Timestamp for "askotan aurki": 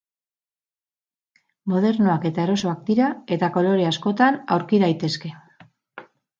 3.93-4.83